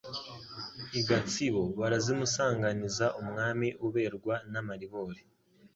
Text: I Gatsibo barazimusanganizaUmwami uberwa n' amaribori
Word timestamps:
I 0.99 1.01
Gatsibo 1.07 1.63
barazimusanganizaUmwami 1.79 3.67
uberwa 3.87 4.35
n' 4.51 4.59
amaribori 4.61 5.21